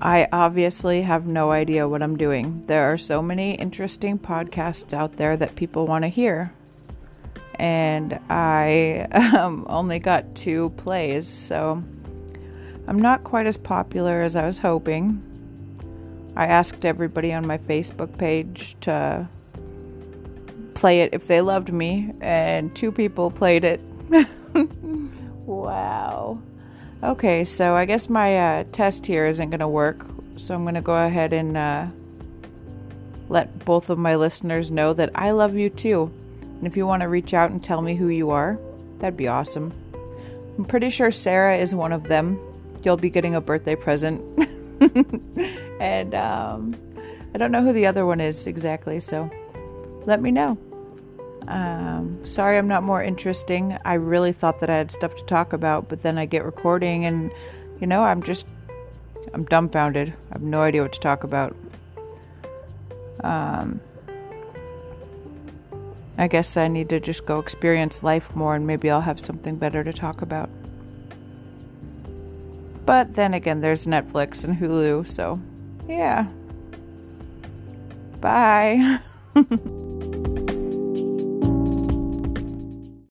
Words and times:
I 0.00 0.28
obviously 0.30 1.02
have 1.02 1.26
no 1.26 1.50
idea 1.50 1.88
what 1.88 2.02
I'm 2.02 2.16
doing. 2.16 2.64
There 2.66 2.92
are 2.92 2.98
so 2.98 3.22
many 3.22 3.54
interesting 3.54 4.18
podcasts 4.18 4.92
out 4.92 5.16
there 5.16 5.36
that 5.38 5.56
people 5.56 5.86
want 5.86 6.02
to 6.02 6.08
hear. 6.08 6.52
And 7.58 8.20
I 8.28 9.06
um, 9.38 9.64
only 9.68 9.98
got 9.98 10.34
two 10.34 10.70
plays, 10.76 11.26
so 11.26 11.82
I'm 12.86 13.00
not 13.00 13.24
quite 13.24 13.46
as 13.46 13.56
popular 13.56 14.20
as 14.20 14.36
I 14.36 14.46
was 14.46 14.58
hoping. 14.58 15.22
I 16.36 16.46
asked 16.46 16.84
everybody 16.84 17.32
on 17.32 17.46
my 17.46 17.56
Facebook 17.56 18.18
page 18.18 18.76
to 18.82 19.26
play 20.74 21.00
it 21.00 21.14
if 21.14 21.26
they 21.26 21.40
loved 21.40 21.72
me, 21.72 22.12
and 22.20 22.76
two 22.76 22.92
people 22.92 23.30
played 23.30 23.64
it. 23.64 23.80
wow. 25.46 26.38
Okay, 27.02 27.44
so 27.44 27.76
I 27.76 27.84
guess 27.84 28.08
my 28.08 28.38
uh, 28.38 28.64
test 28.72 29.04
here 29.04 29.26
isn't 29.26 29.50
going 29.50 29.60
to 29.60 29.68
work, 29.68 30.04
so 30.36 30.54
I'm 30.54 30.62
going 30.62 30.76
to 30.76 30.80
go 30.80 30.94
ahead 30.94 31.34
and 31.34 31.56
uh, 31.56 31.86
let 33.28 33.64
both 33.66 33.90
of 33.90 33.98
my 33.98 34.16
listeners 34.16 34.70
know 34.70 34.94
that 34.94 35.10
I 35.14 35.32
love 35.32 35.56
you 35.56 35.68
too. 35.68 36.10
And 36.40 36.66
if 36.66 36.74
you 36.74 36.86
want 36.86 37.02
to 37.02 37.08
reach 37.08 37.34
out 37.34 37.50
and 37.50 37.62
tell 37.62 37.82
me 37.82 37.96
who 37.96 38.08
you 38.08 38.30
are, 38.30 38.58
that'd 38.98 39.16
be 39.16 39.28
awesome. 39.28 39.74
I'm 40.56 40.64
pretty 40.64 40.88
sure 40.88 41.10
Sarah 41.10 41.58
is 41.58 41.74
one 41.74 41.92
of 41.92 42.04
them. 42.04 42.40
You'll 42.82 42.96
be 42.96 43.10
getting 43.10 43.34
a 43.34 43.42
birthday 43.42 43.76
present. 43.76 44.22
and 45.80 46.14
um, 46.14 46.76
I 47.34 47.38
don't 47.38 47.52
know 47.52 47.62
who 47.62 47.74
the 47.74 47.84
other 47.84 48.06
one 48.06 48.20
is 48.20 48.46
exactly, 48.46 49.00
so 49.00 49.30
let 50.06 50.22
me 50.22 50.30
know. 50.30 50.56
Um, 51.48 52.24
sorry, 52.26 52.58
I'm 52.58 52.68
not 52.68 52.82
more 52.82 53.02
interesting. 53.02 53.78
I 53.84 53.94
really 53.94 54.32
thought 54.32 54.60
that 54.60 54.70
I 54.70 54.76
had 54.76 54.90
stuff 54.90 55.14
to 55.16 55.24
talk 55.24 55.52
about, 55.52 55.88
but 55.88 56.02
then 56.02 56.18
I 56.18 56.26
get 56.26 56.44
recording 56.44 57.04
and, 57.04 57.30
you 57.80 57.86
know, 57.86 58.02
I'm 58.02 58.22
just, 58.22 58.46
I'm 59.32 59.44
dumbfounded. 59.44 60.12
I 60.30 60.34
have 60.34 60.42
no 60.42 60.62
idea 60.62 60.82
what 60.82 60.92
to 60.92 61.00
talk 61.00 61.24
about. 61.24 61.54
Um, 63.22 63.80
I 66.18 66.28
guess 66.28 66.56
I 66.56 66.68
need 66.68 66.88
to 66.88 67.00
just 67.00 67.26
go 67.26 67.38
experience 67.38 68.02
life 68.02 68.34
more 68.34 68.54
and 68.54 68.66
maybe 68.66 68.90
I'll 68.90 69.02
have 69.02 69.20
something 69.20 69.56
better 69.56 69.84
to 69.84 69.92
talk 69.92 70.22
about. 70.22 70.48
But 72.86 73.14
then 73.14 73.34
again, 73.34 73.60
there's 73.60 73.86
Netflix 73.86 74.44
and 74.44 74.56
Hulu, 74.56 75.06
so 75.06 75.40
yeah. 75.88 76.26
Bye. 78.20 79.00